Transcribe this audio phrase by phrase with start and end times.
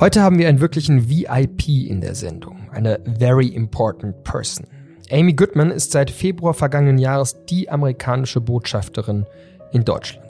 [0.00, 4.64] Heute haben wir einen wirklichen VIP in der Sendung, eine very important person.
[5.10, 9.26] Amy Goodman ist seit Februar vergangenen Jahres die amerikanische Botschafterin
[9.72, 10.27] in Deutschland.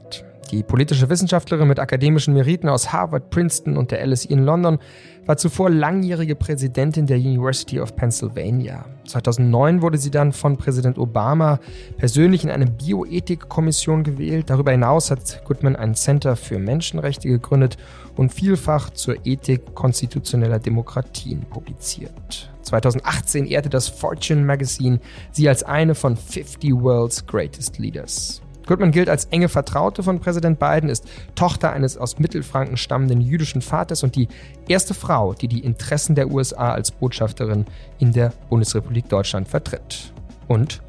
[0.50, 4.78] Die politische Wissenschaftlerin mit akademischen Meriten aus Harvard, Princeton und der LSE in London
[5.26, 8.86] war zuvor langjährige Präsidentin der University of Pennsylvania.
[9.06, 11.60] 2009 wurde sie dann von Präsident Obama
[11.98, 14.48] persönlich in eine Bioethikkommission gewählt.
[14.48, 17.76] Darüber hinaus hat Goodman ein Center für Menschenrechte gegründet
[18.16, 22.50] und vielfach zur Ethik konstitutioneller Demokratien publiziert.
[22.62, 28.40] 2018 ehrte das Fortune Magazine sie als eine von 50 World's Greatest Leaders.
[28.68, 33.62] Goodman gilt als enge Vertraute von Präsident Biden, ist Tochter eines aus Mittelfranken stammenden jüdischen
[33.62, 34.28] Vaters und die
[34.68, 37.64] erste Frau, die die Interessen der USA als Botschafterin
[37.98, 40.12] in der Bundesrepublik Deutschland vertritt.
[40.48, 40.82] Und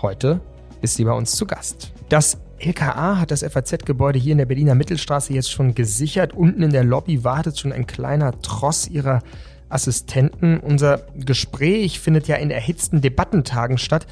[0.00, 0.40] heute
[0.80, 1.92] ist sie bei uns zu Gast.
[2.08, 6.34] Das LKA hat das FAZ-Gebäude hier in der Berliner Mittelstraße jetzt schon gesichert.
[6.34, 9.22] Unten in der Lobby wartet schon ein kleiner Tross ihrer
[9.68, 10.60] Assistenten.
[10.60, 14.06] Unser Gespräch findet ja in erhitzten Debattentagen statt.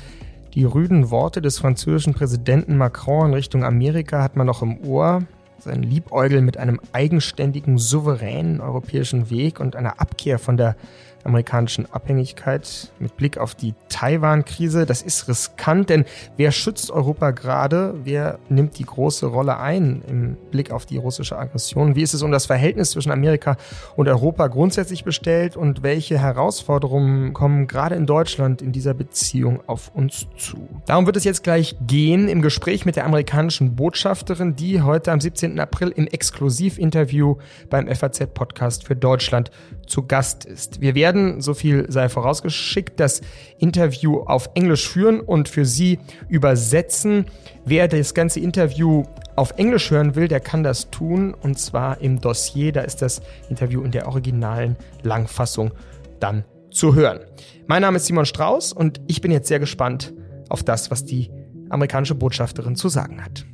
[0.54, 5.22] Die rüden Worte des französischen Präsidenten Macron in Richtung Amerika hat man noch im Ohr.
[5.58, 10.76] Sein Liebäugel mit einem eigenständigen, souveränen europäischen Weg und einer Abkehr von der
[11.24, 14.86] amerikanischen Abhängigkeit mit Blick auf die Taiwan-Krise.
[14.86, 16.04] Das ist riskant, denn
[16.36, 17.94] wer schützt Europa gerade?
[18.04, 21.94] Wer nimmt die große Rolle ein im Blick auf die russische Aggression?
[21.94, 23.56] Wie ist es um das Verhältnis zwischen Amerika
[23.96, 29.90] und Europa grundsätzlich bestellt und welche Herausforderungen kommen gerade in Deutschland in dieser Beziehung auf
[29.94, 30.68] uns zu?
[30.86, 35.20] Darum wird es jetzt gleich gehen im Gespräch mit der amerikanischen Botschafterin, die heute am
[35.20, 35.58] 17.
[35.60, 37.36] April im Exklusivinterview
[37.70, 39.50] beim FAZ-Podcast für Deutschland
[39.86, 40.80] zu Gast ist.
[40.80, 43.20] Wir werden, so viel sei vorausgeschickt, das
[43.58, 47.26] Interview auf Englisch führen und für Sie übersetzen.
[47.64, 49.04] Wer das ganze Interview
[49.36, 52.72] auf Englisch hören will, der kann das tun und zwar im Dossier.
[52.72, 55.72] Da ist das Interview in der originalen Langfassung
[56.20, 57.20] dann zu hören.
[57.66, 60.12] Mein Name ist Simon Strauß und ich bin jetzt sehr gespannt
[60.48, 61.30] auf das, was die
[61.70, 63.46] amerikanische Botschafterin zu sagen hat.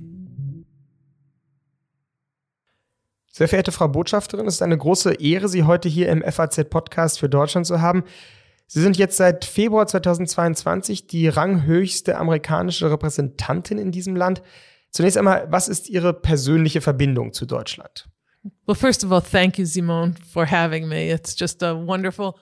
[3.38, 7.28] Sehr verehrte Frau Botschafterin, es ist eine große Ehre, Sie heute hier im FAZ-Podcast für
[7.28, 8.02] Deutschland zu haben.
[8.66, 14.42] Sie sind jetzt seit Februar 2022 die ranghöchste amerikanische Repräsentantin in diesem Land.
[14.90, 18.08] Zunächst einmal, was ist Ihre persönliche Verbindung zu Deutschland?
[18.66, 21.08] Well, first of all, thank you, Simone, for having me.
[21.08, 22.34] It's just a wonderful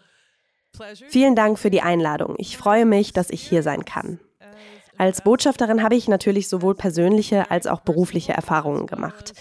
[0.73, 1.11] pleasure.
[1.11, 2.37] Vielen Dank für die Einladung.
[2.39, 4.19] Ich freue mich, dass ich hier sein kann.
[4.97, 9.35] Als Botschafterin habe ich natürlich sowohl persönliche als auch berufliche Erfahrungen gemacht.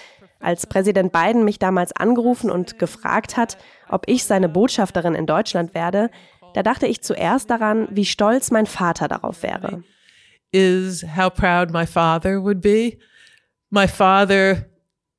[0.46, 3.58] Als Präsident Biden mich damals angerufen und gefragt hat,
[3.90, 6.12] ob ich seine Botschafterin in Deutschland werde,
[6.54, 9.84] da dachte ich zuerst daran, wie stolz mein Vater darauf wäre.
[10.52, 13.00] Is how proud my father would be.
[13.72, 14.68] My father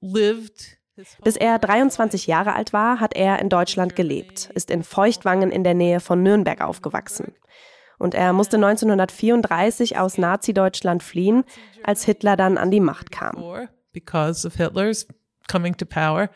[0.01, 0.79] lived
[1.25, 5.65] bis er 23 Jahre alt war, hat er in Deutschland gelebt, ist in Feuchtwangen in
[5.65, 7.35] der Nähe von Nürnberg aufgewachsen.
[7.99, 11.45] Und er musste 1934 aus Nazi-Deutschland fliehen,
[11.83, 13.43] als Hitler dann an die Macht kam
[13.97, 15.07] because of Hitler's
[15.49, 16.29] coming to power.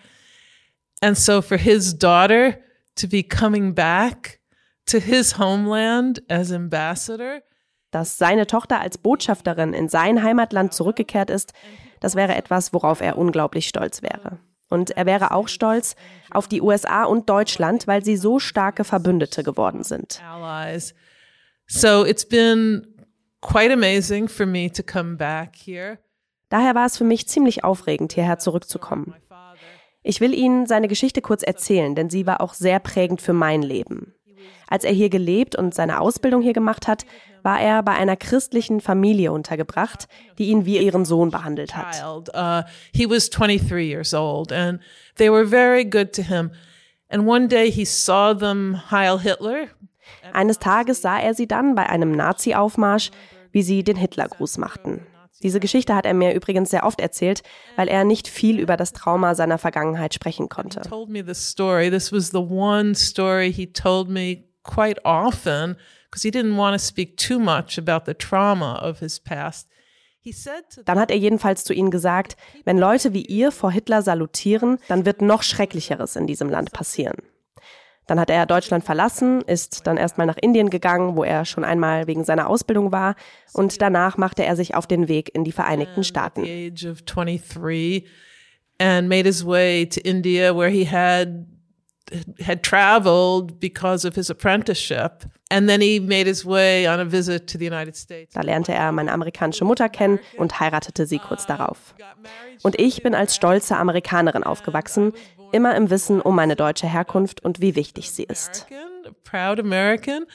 [1.03, 2.59] And so for his daughter
[2.97, 4.41] to be coming back
[4.87, 7.43] to his homeland as ambassador.
[7.91, 11.53] Dass seine Tochter als Botschafterin in sein Heimatland zurückgekehrt ist,
[11.98, 14.38] das wäre etwas, worauf er unglaublich stolz wäre.
[14.69, 15.97] Und er wäre auch stolz
[16.31, 20.22] auf die USA und Deutschland, weil sie so starke Verbündete geworden sind.
[21.66, 22.87] So it's been
[23.41, 25.98] quite amazing for me to come back here.
[26.50, 29.14] Daher war es für mich ziemlich aufregend, hierher zurückzukommen.
[30.02, 33.62] Ich will Ihnen seine Geschichte kurz erzählen, denn sie war auch sehr prägend für mein
[33.62, 34.14] Leben.
[34.66, 37.04] Als er hier gelebt und seine Ausbildung hier gemacht hat,
[37.42, 40.06] war er bei einer christlichen Familie untergebracht,
[40.38, 42.02] die ihn wie ihren Sohn behandelt hat.
[42.34, 42.62] Uh,
[42.92, 44.80] he was 23 years old and
[45.16, 46.52] they were very good to him.
[47.08, 49.66] And one day he saw them Heil Hitler.
[50.32, 53.10] Eines Tages sah er sie dann bei einem Nazi-Aufmarsch,
[53.52, 55.06] wie sie den Hitlergruß machten.
[55.42, 57.42] Diese Geschichte hat er mir übrigens sehr oft erzählt,
[57.77, 60.82] weil er nicht viel über das Trauma seiner Vergangenheit sprechen konnte.
[60.82, 61.91] told me this story.
[61.91, 65.77] This was the one story he told me quite often
[66.10, 69.68] because he didn't want to speak too much about the trauma of his past.
[70.84, 75.06] Dann hat er jedenfalls zu ihnen gesagt, wenn Leute wie ihr vor Hitler salutieren, dann
[75.06, 77.16] wird noch Schrecklicheres in diesem Land passieren.
[78.10, 82.09] Dann hat er Deutschland verlassen, ist dann erstmal nach Indien gegangen, wo er schon einmal
[82.09, 83.15] wegen seiner Ausbildung war,
[83.53, 86.42] und danach machte er sich auf den Weg in die Vereinigten Staaten.
[88.80, 91.47] and made his way to India where he had
[92.41, 95.24] had traveled because of his apprenticeship.
[95.51, 98.34] And then he made his way on a visit to the United States.
[98.34, 101.95] Da lernte er meine amerikanische Mutter kennen und heiratete sie kurz darauf.
[102.62, 105.12] Und ich bin als stolze Amerikanerin aufgewachsen,
[105.53, 108.66] immer im Wissen um meine deutsche Herkunft und wie wichtig sie ist.
[109.24, 110.27] Proud American,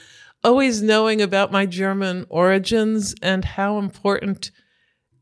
[0.42, 4.52] always knowing about my German origins and how important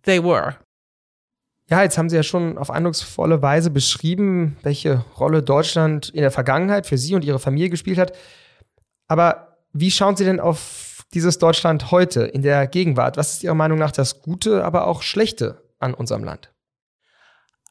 [0.02, 0.56] they were.
[1.70, 6.30] Ja, jetzt haben Sie ja schon auf eindrucksvolle Weise beschrieben, welche Rolle Deutschland in der
[6.30, 8.12] Vergangenheit für Sie und Ihre Familie gespielt hat.
[9.08, 13.16] Aber wie schauen Sie denn auf dieses Deutschland heute, in der Gegenwart?
[13.16, 16.52] Was ist Ihrer Meinung nach das Gute, aber auch Schlechte an unserem Land?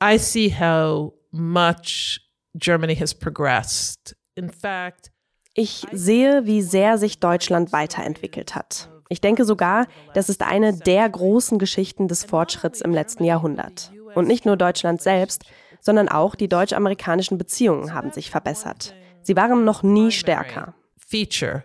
[0.04, 2.20] I see how much
[2.56, 4.16] Germany has progressed.
[4.36, 5.12] In fact,
[5.54, 8.90] ich sehe, wie sehr sich Deutschland weiterentwickelt hat.
[9.14, 13.92] Ich denke sogar, das ist eine der großen Geschichten des Fortschritts im letzten Jahrhundert.
[14.16, 15.44] Und nicht nur Deutschland selbst,
[15.82, 18.96] sondern auch die deutsch-amerikanischen Beziehungen haben sich verbessert.
[19.22, 20.74] Sie waren noch nie stärker.
[20.98, 21.64] Feature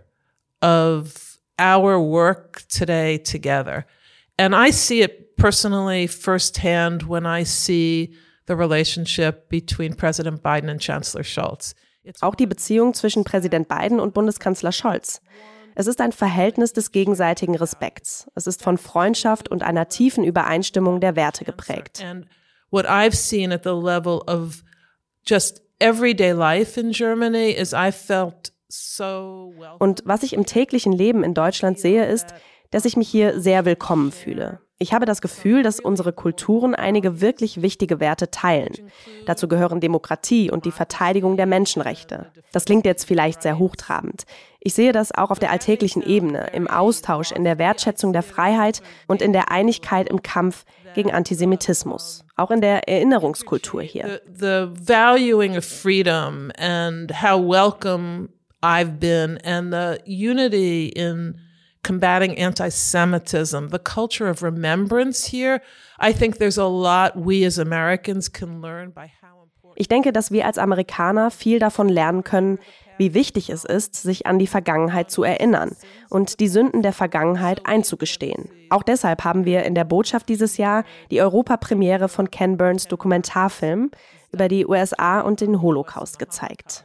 [0.60, 3.86] of our work today together.
[4.36, 8.14] And I see it personally firsthand when I see
[8.46, 11.74] the relationship between President Biden and Chancellor Scholz.
[12.20, 15.22] Auch die Beziehung zwischen Präsident Biden und Bundeskanzler Scholz.
[15.78, 18.28] Es ist ein Verhältnis des gegenseitigen Respekts.
[18.34, 22.04] Es ist von Freundschaft und einer tiefen Übereinstimmung der Werte geprägt.
[22.04, 22.26] And
[22.72, 24.64] what I've seen at the level of
[25.24, 31.22] just everyday life in Germany is I felt so Und was ich im täglichen Leben
[31.22, 32.26] in Deutschland sehe, ist,
[32.72, 34.60] dass ich mich hier sehr willkommen fühle.
[34.80, 38.72] Ich habe das Gefühl, dass unsere Kulturen einige wirklich wichtige Werte teilen.
[39.26, 42.32] Dazu gehören Demokratie und die Verteidigung der Menschenrechte.
[42.50, 44.24] Das klingt jetzt vielleicht sehr hochtrabend.
[44.60, 48.82] Ich sehe das auch auf der alltäglichen Ebene, im Austausch, in der Wertschätzung der Freiheit
[49.06, 50.64] und in der Einigkeit im Kampf
[50.94, 52.24] gegen Antisemitismus.
[52.36, 54.20] Auch in der Erinnerungskultur hier.
[54.26, 58.30] The, the valuing of freedom and how welcome
[58.62, 61.38] I've been and the unity in
[61.82, 65.60] combating anti Semitism, the culture of remembrance here.
[66.00, 69.80] I think there's a lot we as Americans can learn by how important.
[69.80, 72.58] Ich denke, dass wir als Amerikaner viel davon lernen können,
[72.98, 75.76] wie wichtig es ist, sich an die Vergangenheit zu erinnern
[76.10, 78.50] und die Sünden der Vergangenheit einzugestehen.
[78.70, 83.90] Auch deshalb haben wir in der Botschaft dieses Jahr die Europapremiere von Ken Burns Dokumentarfilm
[84.32, 86.84] über die USA und den Holocaust gezeigt.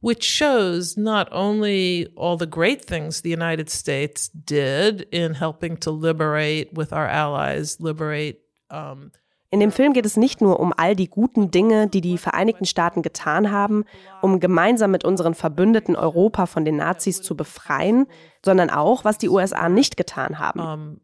[0.00, 5.90] which shows not only all the great things the United States did in helping to
[5.90, 8.40] liberate with our allies, liberate.
[8.70, 9.12] Um,
[9.50, 12.66] in dem Film geht es nicht nur um all die guten Dinge, die die Vereinigten
[12.66, 13.84] Staaten getan haben,
[14.20, 18.06] um gemeinsam mit unseren Verbündeten Europa von den Nazis zu befreien,
[18.44, 20.60] sondern auch, was die USA nicht getan haben.
[20.60, 21.00] Um,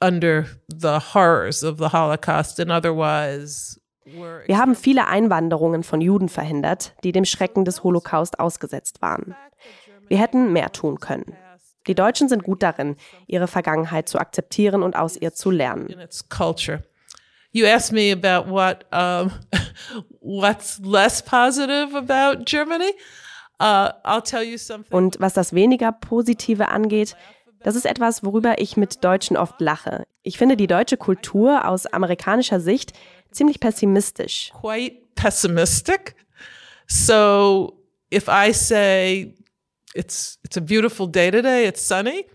[0.00, 6.94] under the horrors of the Holocaust and otherwise wir haben viele Einwanderungen von Juden verhindert,
[7.04, 9.36] die dem Schrecken des Holocaust ausgesetzt waren.
[10.08, 11.36] Wir hätten mehr tun können.
[11.86, 15.94] Die Deutschen sind gut darin, ihre Vergangenheit zu akzeptieren und aus ihr zu lernen.
[17.52, 19.30] You asked me about what um,
[20.20, 22.92] what's less positive about Germany.
[23.60, 24.92] Uh, I'll tell you something.
[24.92, 27.14] Und was das weniger Positive angeht,
[27.62, 30.04] das ist etwas, worüber ich mit Deutschen oft lache.
[30.22, 32.92] Ich finde die deutsche Kultur aus amerikanischer Sicht
[33.30, 34.50] ziemlich pessimistisch.
[34.58, 36.16] Quite pessimistic.
[36.88, 37.78] So
[38.12, 39.34] if I say
[39.94, 42.26] it's, it's a beautiful day today, it's sunny.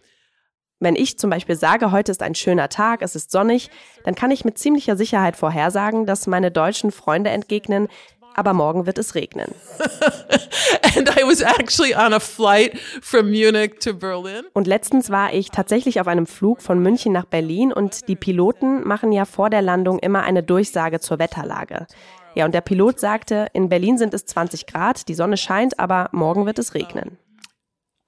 [0.80, 3.72] Wenn ich zum Beispiel sage, heute ist ein schöner Tag, es ist sonnig,
[4.04, 7.88] dann kann ich mit ziemlicher Sicherheit vorhersagen, dass meine deutschen Freunde entgegnen,
[8.36, 9.56] aber morgen wird es regnen.
[10.96, 14.44] And I was actually on a flight from Munich to Berlin.
[14.54, 18.88] Und letztens war ich tatsächlich auf einem Flug von München nach Berlin und die Piloten
[18.88, 21.88] machen ja vor der Landung immer eine Durchsage zur Wetterlage.
[22.36, 26.10] Ja, und der Pilot sagte, in Berlin sind es 20 Grad, die Sonne scheint, aber
[26.12, 27.18] morgen wird es regnen.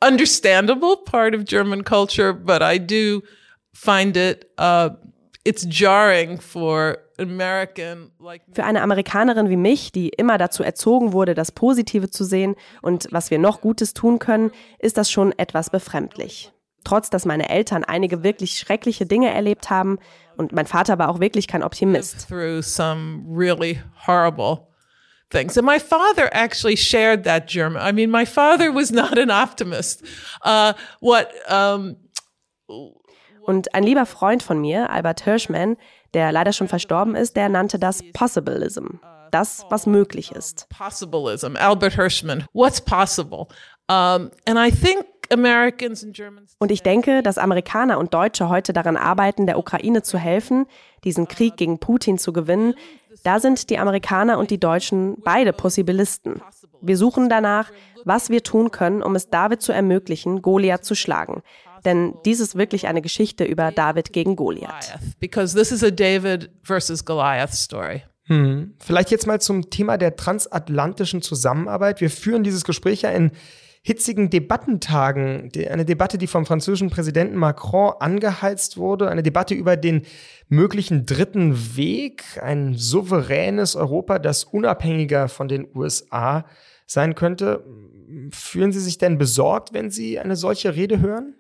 [0.01, 3.21] Understandable part of German culture, but I do
[3.73, 4.91] find it uh,
[5.43, 6.97] it's jarring for
[8.53, 13.09] für eine Amerikanerin wie mich, die immer dazu erzogen wurde, das Positive zu sehen und
[13.11, 16.53] was wir noch Gutes tun können, ist das schon etwas befremdlich.
[16.85, 19.99] Trotz dass meine Eltern einige wirklich schreckliche Dinge erlebt haben
[20.37, 22.29] und mein Vater war auch wirklich kein Optimist.
[22.29, 24.68] Through some really horrible
[25.29, 25.57] things.
[25.57, 27.81] And my father actually shared that German.
[27.81, 30.03] I mean, my father was not an optimist.
[30.43, 31.97] Uh, what um,
[33.41, 35.77] und ein lieber Freund von mir, Albert Hirschman,
[36.13, 38.99] der leider schon verstorben ist, der nannte das Possibilism.
[39.31, 40.67] Das, was möglich ist.
[40.69, 42.45] Possibilism, Albert Hirschman.
[42.53, 43.47] What's possible?
[43.87, 45.05] Um, and I think
[46.59, 50.65] Und ich denke, dass Amerikaner und Deutsche heute daran arbeiten, der Ukraine zu helfen,
[51.03, 52.73] diesen Krieg gegen Putin zu gewinnen.
[53.23, 56.41] Da sind die Amerikaner und die Deutschen beide Possibilisten.
[56.81, 57.71] Wir suchen danach,
[58.05, 61.41] was wir tun können, um es David zu ermöglichen, Goliath zu schlagen.
[61.85, 64.97] Denn dies ist wirklich eine Geschichte über David gegen Goliath.
[65.19, 68.03] Because this is a David versus Goliath story.
[68.23, 68.75] Hm.
[68.79, 71.99] Vielleicht jetzt mal zum Thema der transatlantischen Zusammenarbeit.
[71.99, 73.31] Wir führen dieses Gespräch ja in
[73.81, 75.51] hitzigen Debattentagen.
[75.69, 79.09] Eine Debatte, die vom französischen Präsidenten Macron angeheizt wurde.
[79.09, 80.03] Eine Debatte über den
[80.47, 82.23] möglichen dritten Weg.
[82.41, 86.45] Ein souveränes Europa, das unabhängiger von den USA
[86.85, 87.63] sein könnte.
[88.31, 91.35] Fühlen Sie sich denn besorgt, wenn Sie eine solche Rede hören?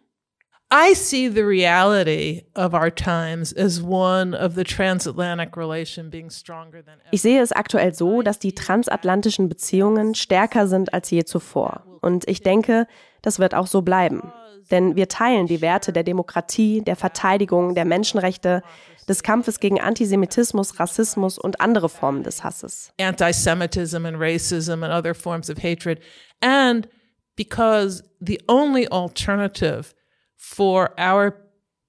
[0.71, 6.83] I see the reality of our times as one of the transatlantic relation being stronger
[6.85, 7.09] than ever.
[7.09, 11.88] Ich sehe es aktuell so, dass die transatlantischen Beziehungen stärker sind als je zuvor.
[12.01, 12.87] Und ich denke,
[13.21, 14.31] das wird auch so bleiben.
[14.71, 18.61] Denn wir teilen die Werte der Demokratie, der Verteidigung, der Menschenrechte,
[19.07, 22.93] des Kampfes gegen Antisemitismus, Rassismus und andere Formen des Hasses.
[22.99, 25.99] Antisemitism and racism and other forms of hatred.
[26.41, 26.87] And
[27.35, 29.95] because the only alternative
[30.37, 31.33] for our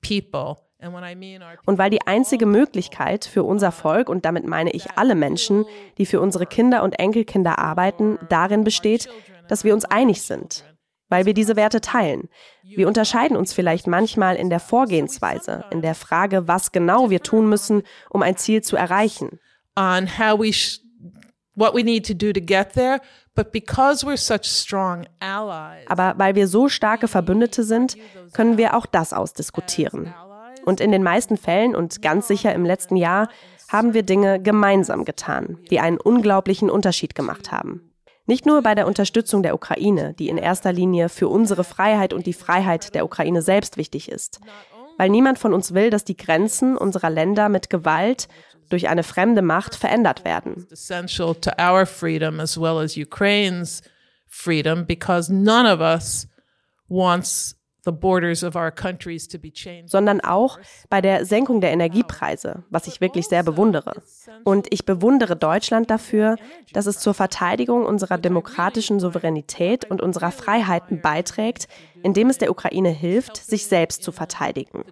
[0.01, 0.57] people.
[1.67, 5.67] Und weil die einzige Möglichkeit für unser Volk, und damit meine ich alle Menschen,
[5.99, 9.11] die für unsere Kinder und Enkelkinder arbeiten, darin besteht,
[9.51, 10.65] dass wir uns einig sind,
[11.09, 12.29] weil wir diese Werte teilen.
[12.63, 17.49] Wir unterscheiden uns vielleicht manchmal in der Vorgehensweise, in der Frage, was genau wir tun
[17.49, 19.41] müssen, um ein Ziel zu erreichen.
[19.77, 20.53] On how we
[21.57, 23.01] what we need to do to get there,
[25.87, 27.97] aber weil wir so starke Verbündete sind,
[28.33, 30.15] können wir auch das ausdiskutieren.
[30.65, 33.29] Und in den meisten Fällen und ganz sicher im letzten Jahr
[33.69, 37.90] haben wir Dinge gemeinsam getan, die einen unglaublichen Unterschied gemacht haben.
[38.31, 42.27] Nicht nur bei der Unterstützung der Ukraine, die in erster Linie für unsere Freiheit und
[42.27, 44.39] die Freiheit der Ukraine selbst wichtig ist,
[44.99, 48.29] weil niemand von uns will, dass die Grenzen unserer Länder mit Gewalt
[48.69, 50.65] durch eine fremde Macht verändert werden.
[54.29, 56.29] Freedom because none of us
[56.87, 57.60] wants
[59.87, 60.59] sondern auch
[60.89, 64.03] bei der Senkung der Energiepreise, was ich wirklich sehr bewundere.
[64.45, 66.37] Und ich bewundere Deutschland dafür,
[66.73, 71.69] dass es zur Verteidigung unserer demokratischen Souveränität und unserer Freiheiten beiträgt,
[72.03, 74.85] indem es der Ukraine hilft, sich selbst zu verteidigen.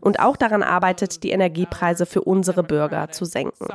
[0.00, 3.68] Und auch daran arbeitet, die Energiepreise für unsere Bürger zu senken.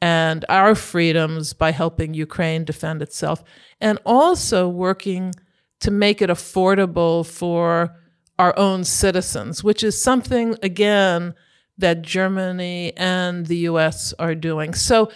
[0.00, 3.42] And our freedoms by helping Ukraine defend itself,
[3.80, 5.32] and also working
[5.80, 7.94] to make it affordable for
[8.38, 11.34] our own citizens, which is something, again,
[11.78, 14.74] that Germany and the US are doing.
[14.74, 15.08] So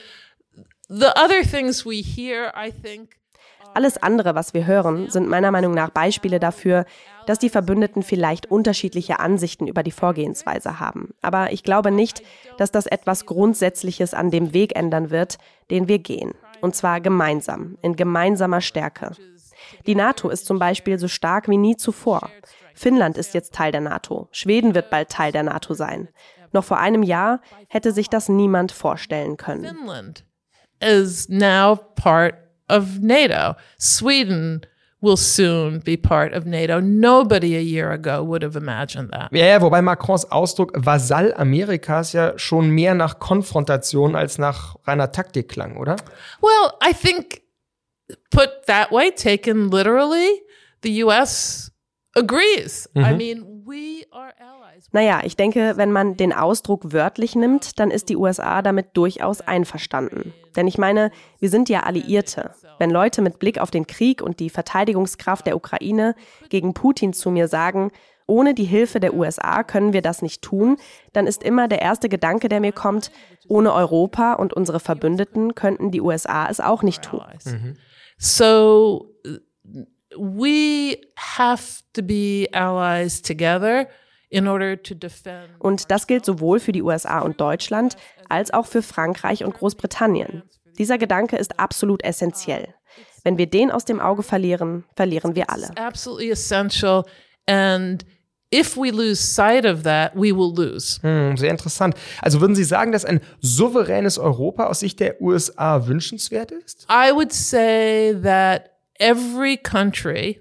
[0.88, 3.16] the other things we hear, I think,
[3.74, 6.84] alles andere, was wir hören, sind meiner Meinung nach Beispiele dafür,
[7.26, 11.14] dass die Verbündeten vielleicht unterschiedliche Ansichten über die Vorgehensweise haben.
[11.22, 12.22] Aber ich glaube nicht,
[12.58, 15.38] dass das etwas Grundsätzliches an dem Weg ändern wird,
[15.70, 16.32] den wir gehen.
[16.60, 19.12] Und zwar gemeinsam, in gemeinsamer Stärke.
[19.86, 22.30] Die NATO ist zum Beispiel so stark wie nie zuvor.
[22.74, 24.28] Finnland ist jetzt Teil der NATO.
[24.32, 26.08] Schweden wird bald Teil der NATO sein.
[26.52, 29.64] Noch vor einem Jahr hätte sich das niemand vorstellen können.
[29.64, 30.24] Finland
[30.80, 32.34] is now part
[32.68, 33.56] of NATO.
[33.78, 34.66] Sweden
[35.00, 36.80] will soon be part of NATO.
[36.80, 39.32] Nobody a year ago would have imagined that.
[39.32, 45.10] Ja, ja, wobei Macrons Ausdruck Vasall Amerikas ja schon mehr nach Konfrontation als nach reiner
[45.10, 45.96] Taktik klang, oder?
[46.40, 47.42] Well, I think
[48.32, 50.42] put that way, taken literally,
[50.82, 51.70] the US
[52.14, 52.88] agrees.
[52.94, 53.04] Mhm.
[53.04, 54.88] I mean, we are allies.
[54.92, 59.40] Naja, ich denke, wenn man den Ausdruck wörtlich nimmt, dann ist die USA damit durchaus
[59.40, 60.34] einverstanden.
[60.56, 62.50] Denn ich meine, wir sind ja Alliierte.
[62.78, 66.14] Wenn Leute mit Blick auf den Krieg und die Verteidigungskraft der Ukraine
[66.48, 67.92] gegen Putin zu mir sagen,
[68.26, 70.76] ohne die Hilfe der USA können wir das nicht tun,
[71.12, 73.10] dann ist immer der erste Gedanke, der mir kommt,
[73.48, 77.22] ohne Europa und unsere Verbündeten könnten die USA es auch nicht tun.
[77.44, 77.76] Mhm.
[78.22, 79.12] So
[80.16, 83.88] we have to be allies together.
[85.58, 87.96] Und das gilt sowohl für die USA und Deutschland
[88.28, 90.44] als auch für Frankreich und Großbritannien.
[90.78, 92.74] Dieser Gedanke ist absolut essentiell.
[93.24, 95.76] Wenn wir den aus dem Auge verlieren, verlieren wir alle.
[95.76, 97.04] Absolutely essential
[97.46, 98.06] and
[98.52, 101.00] if we lose sight of that, we will lose.
[101.02, 101.94] Hm, sehr interessant.
[102.20, 106.86] Also würden Sie sagen, dass ein souveränes Europa aus Sicht der USA wünschenswert ist?
[106.90, 110.40] I would say that every country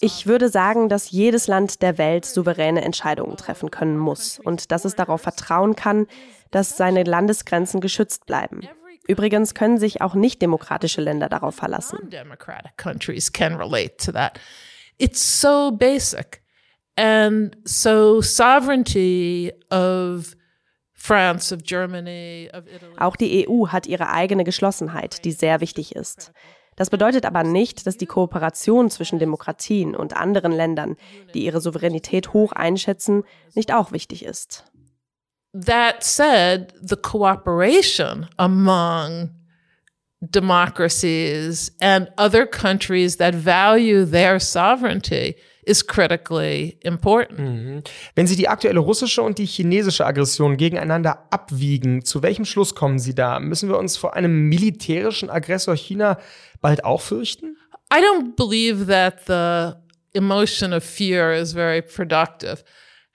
[0.00, 4.84] ich würde sagen, dass jedes Land der Welt souveräne Entscheidungen treffen können muss und dass
[4.84, 6.08] es darauf vertrauen kann,
[6.50, 8.62] dass seine Landesgrenzen geschützt bleiben.
[9.06, 11.98] Übrigens können sich auch nicht demokratische Länder darauf verlassen.
[15.02, 16.42] It's so basic.
[16.96, 20.36] And so sovereignty of
[20.92, 22.94] France, of Germany, of Italy.
[22.98, 26.30] Auch die EU hat ihre eigene Geschlossenheit, die sehr wichtig ist.
[26.76, 30.96] Das bedeutet aber nicht, dass die Kooperation zwischen Demokratien und anderen Ländern,
[31.34, 34.64] die ihre Souveränität hoch einschätzen, nicht auch wichtig ist.
[35.52, 39.30] That said, the cooperation among
[40.30, 47.38] democracies and other countries that value their sovereignty is critically important.
[47.38, 47.82] Mhm.
[48.14, 52.98] Wenn Sie die aktuelle russische und die chinesische Aggression gegeneinander abwiegen, zu welchem Schluss kommen
[52.98, 53.38] Sie da?
[53.40, 56.18] Müssen wir uns vor einem militärischen Aggressor China
[56.60, 57.56] bald auch fürchten?
[57.92, 59.78] I don't believe that the
[60.18, 62.64] emotion of fear is very productive.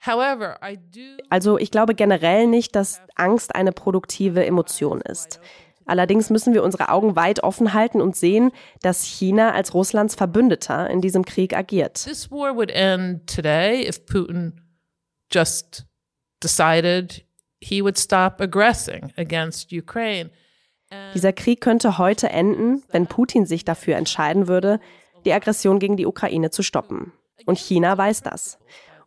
[0.00, 5.40] However, I do Also ich glaube generell nicht, dass Angst eine produktive Emotion ist.
[5.88, 8.52] Allerdings müssen wir unsere Augen weit offen halten und sehen,
[8.82, 12.04] dass China als Russlands Verbündeter in diesem Krieg agiert.
[12.04, 14.60] this war would end today if Putin
[15.32, 15.86] just
[16.42, 17.24] decided
[17.60, 20.30] he would stop aggressing against Ukraine.
[21.14, 24.80] Dieser Krieg könnte heute enden, wenn Putin sich dafür entscheiden würde,
[25.24, 27.12] die Aggression gegen die Ukraine zu stoppen.
[27.46, 28.58] Und China weiß das.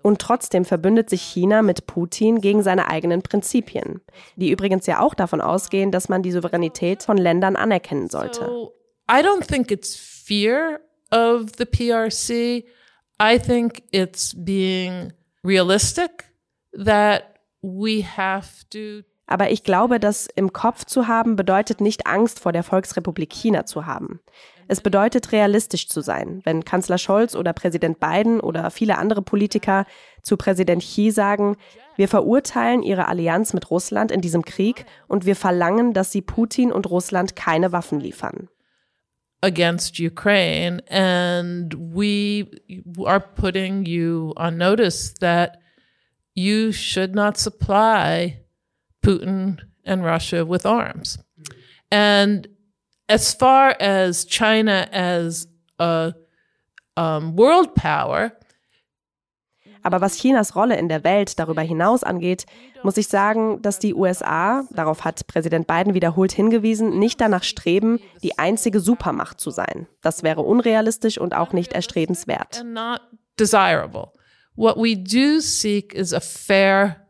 [0.01, 4.01] Und trotzdem verbündet sich China mit Putin gegen seine eigenen Prinzipien,
[4.35, 8.45] die übrigens ja auch davon ausgehen, dass man die Souveränität von Ländern anerkennen sollte.
[8.45, 8.73] So
[9.09, 10.79] I don't think it's fear
[11.11, 12.65] of the PRC.
[13.21, 16.25] I think it's being realistic
[16.73, 17.23] that
[17.61, 22.51] we have to Aber ich glaube, das im Kopf zu haben, bedeutet nicht Angst vor
[22.51, 24.19] der Volksrepublik China zu haben.
[24.71, 29.85] Es bedeutet realistisch zu sein, wenn Kanzler Scholz oder Präsident Biden oder viele andere Politiker
[30.21, 31.57] zu Präsident Xi sagen,
[31.97, 36.71] wir verurteilen ihre Allianz mit Russland in diesem Krieg und wir verlangen, dass sie Putin
[36.71, 38.47] und Russland keine Waffen liefern.
[39.43, 42.47] against Ukraine, and we
[43.05, 45.57] are putting you on notice that
[46.33, 48.39] you should not supply
[49.03, 51.17] Putin and Russia with arms.
[51.91, 52.47] And
[53.11, 55.47] as far as China as
[55.79, 56.13] a
[56.95, 58.31] um, world power,
[59.83, 62.45] Aber was Chinas Rolle in der Welt darüber hinaus angeht,
[62.83, 67.99] muss ich sagen, dass die USA, darauf hat Präsident Biden wiederholt hingewiesen, nicht danach streben,
[68.21, 69.87] die einzige Supermacht zu sein.
[70.01, 72.59] Das wäre unrealistisch und auch nicht erstrebenswert.
[72.59, 73.01] and not
[73.39, 74.13] desirable.
[74.55, 77.07] What we do seek is a fair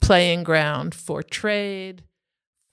[0.00, 2.05] playing ground for trade.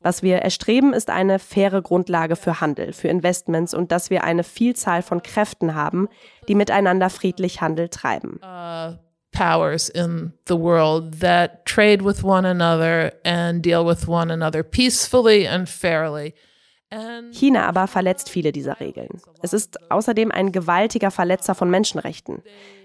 [0.03, 4.43] Was wir erstreben, ist eine faire Grundlage für Handel, für Investments und dass wir eine
[4.43, 6.09] Vielzahl von Kräften haben,
[6.47, 8.39] die miteinander friedlich Handel treiben.
[8.43, 8.97] uh,
[9.31, 15.47] powers in the world that trade with one another and deal with one another peacefully
[15.47, 16.33] and fairly.
[17.31, 19.19] China aber verletzt viele dieser Regeln.
[19.41, 22.43] Es ist außerdem ein gewaltiger Verletzer von Menschenrechten.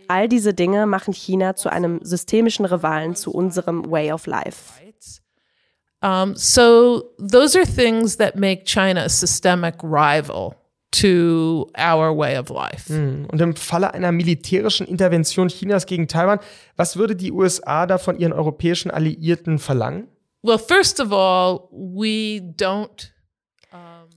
[0.09, 4.81] All diese Dinge machen China zu einem systemischen Rivalen zu unserem Way of Life.
[6.03, 10.55] Um, so those are things that make China a systemic rival
[10.91, 12.89] to our way of life.
[12.91, 16.41] Und im Falle einer militärischen Intervention Chinas gegen Taiwan,
[16.77, 20.09] was würde die USA da von ihren europäischen Alliierten verlangen?
[20.43, 23.11] Well, first of all, we don't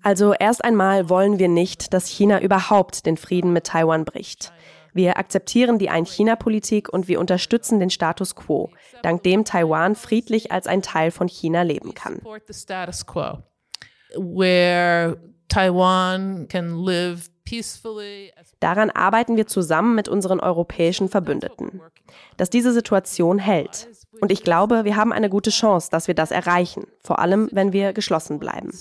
[0.03, 4.51] Also erst einmal wollen wir nicht, dass China überhaupt den Frieden mit Taiwan bricht.
[4.93, 8.69] Wir akzeptieren die Ein-China-Politik und wir unterstützen den Status quo,
[9.03, 12.21] dank dem Taiwan friedlich als ein Teil von China leben kann.
[18.59, 21.81] Daran arbeiten wir zusammen mit unseren europäischen Verbündeten,
[22.37, 23.89] dass diese Situation hält.
[24.21, 27.73] Und ich glaube, wir haben eine gute Chance, dass wir das erreichen, vor allem wenn
[27.73, 28.71] wir geschlossen bleiben.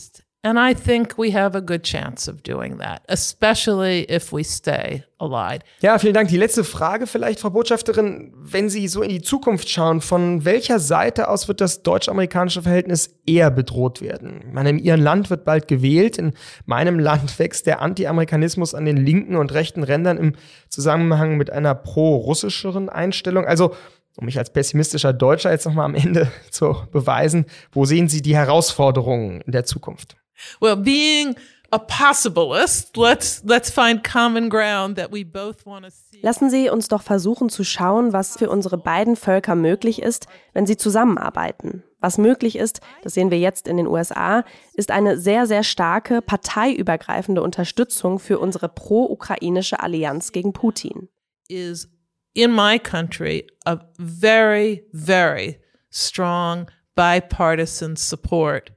[0.43, 5.05] And I think we have a good chance of doing that, especially if we stay
[5.19, 5.63] allied.
[5.83, 6.31] Ja, vielen Dank.
[6.31, 8.33] Die letzte Frage vielleicht, Frau Botschafterin.
[8.35, 13.15] Wenn Sie so in die Zukunft schauen, von welcher Seite aus wird das deutsch-amerikanische Verhältnis
[13.27, 14.41] eher bedroht werden?
[14.47, 16.17] Ich meine, in Ihrem Land wird bald gewählt.
[16.17, 16.33] In
[16.65, 20.37] meinem Land wächst der Anti-Amerikanismus an den linken und rechten Rändern im
[20.71, 23.45] Zusammenhang mit einer pro-russischeren Einstellung.
[23.45, 23.75] Also,
[24.17, 28.37] um mich als pessimistischer Deutscher jetzt nochmal am Ende zu beweisen, wo sehen Sie die
[28.37, 30.17] Herausforderungen in der Zukunft?
[30.61, 31.37] Well, being
[31.73, 36.21] a possibilist, let's let's find common ground that we both want to see.
[36.23, 40.67] Lassen Sie uns doch versuchen zu schauen, was für unsere beiden Völker möglich ist, wenn
[40.67, 41.85] sie zusammenarbeiten.
[42.01, 46.23] Was möglich ist, das sehen wir jetzt in den USA, ist eine sehr, sehr starke
[46.23, 51.09] parteiübergreifende Unterstützung für unsere pro-ukrainische Allianz gegen Putin.
[51.49, 51.89] Is
[52.33, 58.73] in my country a very very strong bipartisan support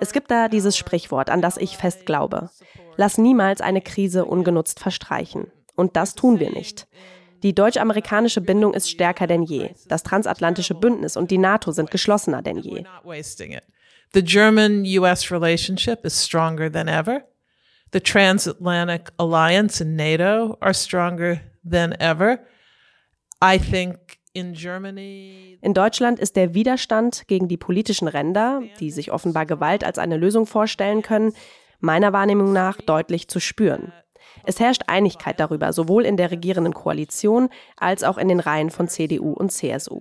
[0.00, 2.50] Es gibt da dieses Sprichwort, an das ich fest glaube.
[2.96, 5.50] Lass niemals eine Krise ungenutzt verstreichen.
[5.74, 6.86] Und das tun wir nicht.
[7.42, 9.70] Die deutsch-amerikanische Bindung ist stärker denn je.
[9.88, 12.84] Das transatlantische Bündnis und die NATO sind geschlossener denn je.
[14.14, 17.24] The German-US relationship is stronger than ever.
[17.92, 22.40] The transatlantic alliance and NATO are stronger than ever.
[23.42, 29.84] I think in Deutschland ist der Widerstand gegen die politischen Ränder, die sich offenbar Gewalt
[29.84, 31.32] als eine Lösung vorstellen können,
[31.80, 33.92] meiner Wahrnehmung nach deutlich zu spüren.
[34.44, 38.88] Es herrscht Einigkeit darüber, sowohl in der regierenden Koalition als auch in den Reihen von
[38.88, 40.00] CDU und CSU.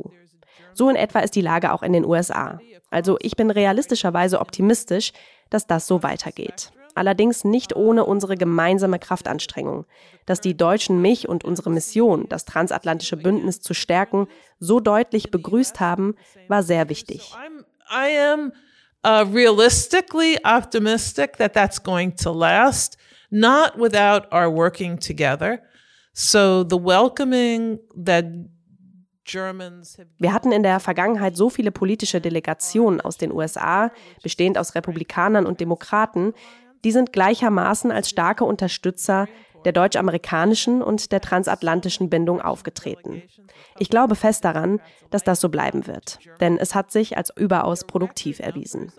[0.74, 2.60] So in etwa ist die Lage auch in den USA.
[2.90, 5.12] Also ich bin realistischerweise optimistisch,
[5.50, 9.86] dass das so weitergeht allerdings nicht ohne unsere gemeinsame Kraftanstrengung.
[10.26, 14.28] Dass die Deutschen mich und unsere Mission, das transatlantische Bündnis zu stärken,
[14.60, 16.16] so deutlich begrüßt haben,
[16.48, 17.34] war sehr wichtig.
[17.90, 18.52] I am
[19.06, 22.98] uh, realistically optimistic that that's going to last,
[23.30, 25.62] not without our working together.
[26.14, 28.26] So the welcoming that
[30.20, 33.92] wir hatten in der Vergangenheit so viele politische Delegationen aus den USA,
[34.24, 36.34] bestehend aus Republikanern und Demokraten,
[36.88, 39.28] die sind gleichermaßen als starke Unterstützer
[39.66, 43.24] der deutsch-amerikanischen und der transatlantischen Bindung aufgetreten.
[43.78, 47.84] Ich glaube fest daran, dass das so bleiben wird, denn es hat sich als überaus
[47.84, 48.94] produktiv erwiesen.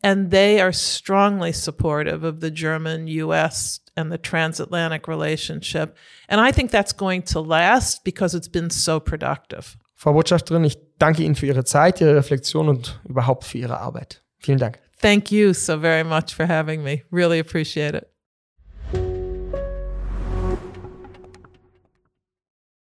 [0.00, 5.94] And they are strongly supportive of the German US and the transatlantic relationship.
[6.26, 9.76] And I think that's going to last because it's been so productive.
[9.94, 14.22] Frau Botschafterin, ich danke Ihnen für Ihre Zeit, Ihre Reflexion und überhaupt für Ihre Arbeit.
[14.38, 14.78] Vielen Dank.
[15.00, 17.04] Thank you so very much for having me.
[17.10, 18.06] Really appreciate it.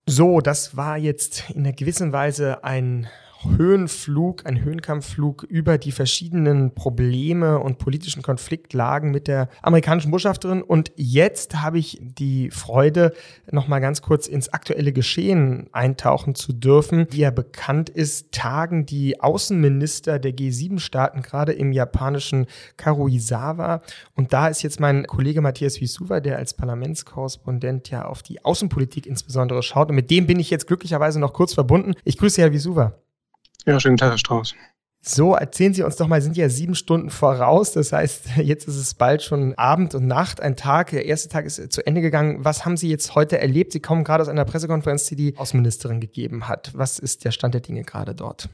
[0.09, 3.09] So, das war jetzt in einer gewissen Weise ein
[3.51, 10.63] Höhenflug, ein Höhenkampfflug über die verschiedenen Probleme und politischen Konfliktlagen mit der amerikanischen Botschafterin.
[10.63, 13.13] Und jetzt habe ich die Freude,
[13.51, 17.07] nochmal ganz kurz ins aktuelle Geschehen eintauchen zu dürfen.
[17.11, 23.83] Wie ja bekannt ist, tagen die Außenminister der G7-Staaten gerade im japanischen Karuizawa.
[24.15, 29.07] Und da ist jetzt mein Kollege Matthias Wisuva, der als Parlamentskorrespondent ja auf die Außenpolitik
[29.07, 29.91] insbesondere schaut.
[29.91, 31.93] Und mit dem bin ich jetzt glücklicherweise noch kurz verbunden.
[32.05, 32.95] Ich grüße Herr Wisuva.
[33.67, 34.55] Ja, schönen Tag, Herr Strauß.
[35.03, 37.73] So, erzählen Sie uns doch mal, sind ja sieben Stunden voraus.
[37.73, 40.91] Das heißt, jetzt ist es bald schon Abend und Nacht, ein Tag.
[40.91, 42.45] Der erste Tag ist zu Ende gegangen.
[42.45, 43.73] Was haben Sie jetzt heute erlebt?
[43.73, 46.71] Sie kommen gerade aus einer Pressekonferenz, die die Außenministerin gegeben hat.
[46.75, 48.49] Was ist der Stand der Dinge gerade dort?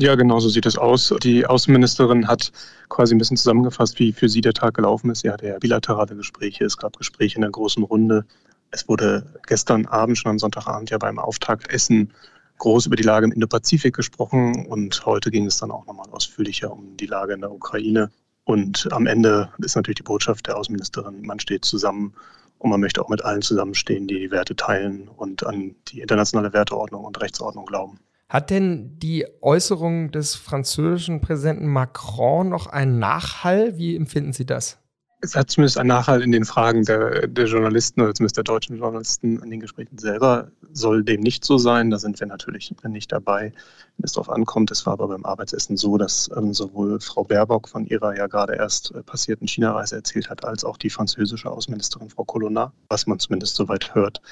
[0.00, 1.12] Ja, genau so sieht es aus.
[1.22, 2.52] Die Außenministerin hat
[2.88, 5.20] quasi ein bisschen zusammengefasst, wie für sie der Tag gelaufen ist.
[5.20, 8.24] Sie hatte ja bilaterale Gespräche, es gab Gespräche in der großen Runde.
[8.70, 12.12] Es wurde gestern Abend, schon am Sonntagabend, ja beim Auftaktessen
[12.58, 16.72] groß über die Lage im Indo-Pazifik gesprochen und heute ging es dann auch nochmal ausführlicher
[16.72, 18.10] um die Lage in der Ukraine.
[18.44, 22.14] Und am Ende ist natürlich die Botschaft der Außenministerin, man steht zusammen
[22.58, 26.52] und man möchte auch mit allen zusammenstehen, die die Werte teilen und an die internationale
[26.52, 28.00] Werteordnung und Rechtsordnung glauben.
[28.28, 33.78] Hat denn die Äußerung des französischen Präsidenten Macron noch einen Nachhall?
[33.78, 34.78] Wie empfinden Sie das?
[35.20, 38.76] Es hat zumindest einen Nachhalt in den Fragen der, der, Journalisten oder zumindest der deutschen
[38.76, 40.52] Journalisten an den Gesprächen selber.
[40.72, 43.52] Soll dem nicht so sein, da sind wir natürlich nicht dabei,
[43.96, 44.70] wenn es darauf ankommt.
[44.70, 48.54] Es war aber beim Arbeitsessen so, dass ähm, sowohl Frau Baerbock von ihrer ja gerade
[48.54, 53.18] erst äh, passierten China-Reise erzählt hat, als auch die französische Außenministerin Frau Colonna, was man
[53.18, 54.22] zumindest soweit hört,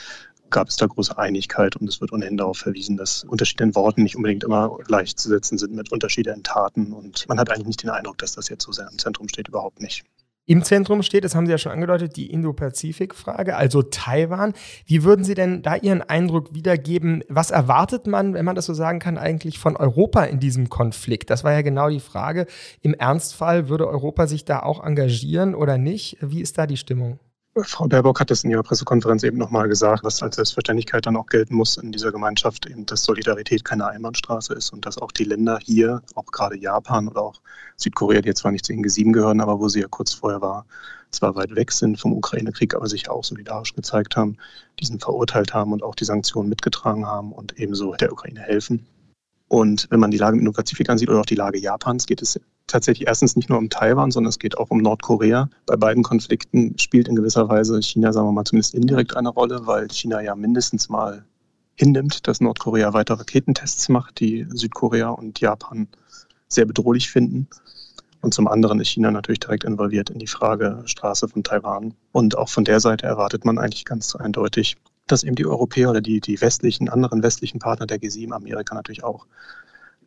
[0.50, 4.04] gab es da große Einigkeit und es wird ohnehin darauf verwiesen, dass Unterschiede in Worten
[4.04, 7.90] nicht unbedingt immer gleichzusetzen sind mit Unterschiede in Taten und man hat eigentlich nicht den
[7.90, 10.04] Eindruck, dass das jetzt so sehr im Zentrum steht, überhaupt nicht.
[10.48, 14.52] Im Zentrum steht, das haben Sie ja schon angedeutet, die Indo-Pazifik-Frage, also Taiwan.
[14.84, 17.24] Wie würden Sie denn da Ihren Eindruck wiedergeben?
[17.28, 21.30] Was erwartet man, wenn man das so sagen kann, eigentlich von Europa in diesem Konflikt?
[21.30, 22.46] Das war ja genau die Frage.
[22.80, 26.16] Im Ernstfall würde Europa sich da auch engagieren oder nicht?
[26.20, 27.18] Wie ist da die Stimmung?
[27.62, 31.26] Frau Baerbock hat es in ihrer Pressekonferenz eben nochmal gesagt, was als Selbstverständlichkeit dann auch
[31.26, 35.24] gelten muss in dieser Gemeinschaft, eben, dass Solidarität keine Einbahnstraße ist und dass auch die
[35.24, 37.40] Länder hier, auch gerade Japan oder auch
[37.76, 40.42] Südkorea, die jetzt zwar nicht zu den G7 gehören, aber wo sie ja kurz vorher
[40.42, 40.66] war,
[41.10, 44.36] zwar weit weg sind vom Ukraine-Krieg, aber sich auch solidarisch gezeigt haben,
[44.78, 48.86] diesen verurteilt haben und auch die Sanktionen mitgetragen haben und ebenso der Ukraine helfen.
[49.48, 52.38] Und wenn man die Lage im Indo-Pazifik ansieht oder auch die Lage Japans, geht es
[52.66, 55.48] tatsächlich erstens nicht nur um Taiwan, sondern es geht auch um Nordkorea.
[55.66, 59.66] Bei beiden Konflikten spielt in gewisser Weise China, sagen wir mal, zumindest indirekt eine Rolle,
[59.66, 61.24] weil China ja mindestens mal
[61.76, 65.88] hinnimmt, dass Nordkorea weiter Raketentests macht, die Südkorea und Japan
[66.48, 67.48] sehr bedrohlich finden.
[68.22, 71.94] Und zum anderen ist China natürlich direkt involviert in die Frage Straße von Taiwan.
[72.12, 74.76] Und auch von der Seite erwartet man eigentlich ganz eindeutig,
[75.06, 79.04] dass eben die Europäer oder die, die westlichen, anderen westlichen Partner der G7, Amerika natürlich
[79.04, 79.26] auch,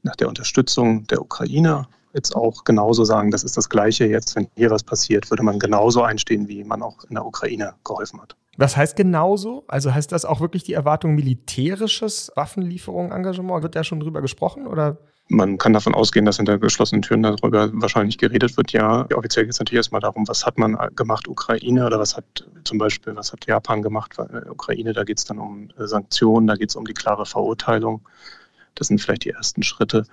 [0.01, 4.47] nach der Unterstützung der Ukraine jetzt auch genauso sagen, das ist das Gleiche jetzt, wenn
[4.55, 8.35] hier was passiert, würde man genauso einstehen, wie man auch in der Ukraine geholfen hat.
[8.57, 9.63] Was heißt genauso?
[9.67, 13.63] Also heißt das auch wirklich die Erwartung militärisches Waffenlieferung, Engagement?
[13.63, 14.97] Wird da schon drüber gesprochen oder?
[15.31, 18.71] Man kann davon ausgehen, dass hinter geschlossenen Türen darüber wahrscheinlich geredet wird.
[18.71, 22.25] Ja, offiziell geht es natürlich erstmal darum, was hat man gemacht, Ukraine oder was hat
[22.63, 26.47] zum Beispiel, was hat Japan gemacht, äh, Ukraine, da geht es dann um äh, Sanktionen,
[26.47, 28.01] da geht es um die klare Verurteilung.
[28.73, 30.05] Das sind vielleicht die ersten Schritte.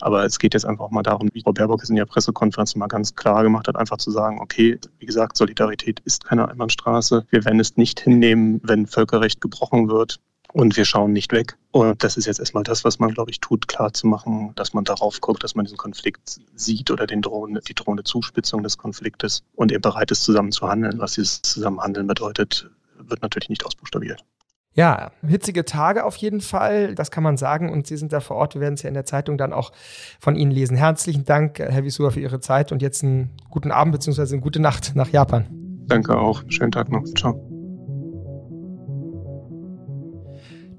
[0.00, 2.88] Aber es geht jetzt einfach mal darum, wie Frau Baerbock es in ihrer Pressekonferenz mal
[2.88, 7.26] ganz klar gemacht hat, einfach zu sagen, okay, wie gesagt, Solidarität ist keine Einbahnstraße.
[7.30, 10.20] Wir werden es nicht hinnehmen, wenn Völkerrecht gebrochen wird.
[10.52, 11.56] Und wir schauen nicht weg.
[11.72, 14.72] Und das ist jetzt erstmal das, was man, glaube ich, tut, klar zu machen, dass
[14.72, 18.78] man darauf guckt, dass man diesen Konflikt sieht oder den drohende, die drohende Zuspitzung des
[18.78, 21.00] Konfliktes und eben bereit ist, zusammen zu handeln.
[21.00, 24.24] Was dieses Zusammenhandeln bedeutet, wird natürlich nicht ausbuchstabiert.
[24.74, 27.70] Ja, hitzige Tage auf jeden Fall, das kann man sagen.
[27.70, 29.72] Und Sie sind da vor Ort, wir werden es ja in der Zeitung dann auch
[30.18, 30.76] von Ihnen lesen.
[30.76, 34.34] Herzlichen Dank, Herr Wisua, für Ihre Zeit und jetzt einen guten Abend bzw.
[34.34, 35.46] eine gute Nacht nach Japan.
[35.86, 36.42] Danke auch.
[36.48, 37.04] Schönen Tag noch.
[37.16, 37.53] Ciao.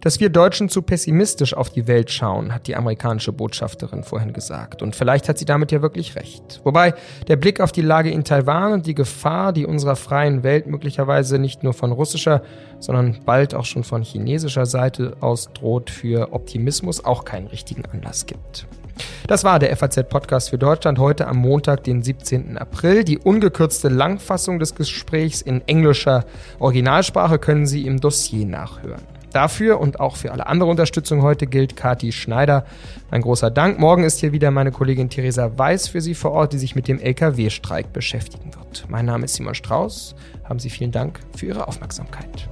[0.05, 4.83] Dass wir Deutschen zu pessimistisch auf die Welt schauen, hat die amerikanische Botschafterin vorhin gesagt.
[4.83, 6.61] Und vielleicht hat sie damit ja wirklich recht.
[6.63, 6.93] Wobei
[7.27, 11.39] der Blick auf die Lage in Taiwan und die Gefahr, die unserer freien Welt möglicherweise
[11.39, 12.43] nicht nur von russischer,
[12.79, 18.27] sondern bald auch schon von chinesischer Seite aus droht, für Optimismus auch keinen richtigen Anlass
[18.27, 18.67] gibt.
[19.25, 22.59] Das war der FAZ-Podcast für Deutschland heute am Montag, den 17.
[22.59, 23.05] April.
[23.05, 26.25] Die ungekürzte Langfassung des Gesprächs in englischer
[26.59, 29.01] Originalsprache können Sie im Dossier nachhören.
[29.35, 32.65] Dafür und auch für alle andere Unterstützung heute gilt Kati Schneider.
[33.11, 33.79] Ein großer Dank.
[33.79, 36.87] Morgen ist hier wieder meine Kollegin Theresa Weiß für Sie vor Ort, die sich mit
[36.87, 38.85] dem Lkw-Streik beschäftigen wird.
[38.87, 40.15] Mein Name ist Simon Strauß.
[40.45, 42.47] Haben Sie vielen Dank für Ihre Aufmerksamkeit.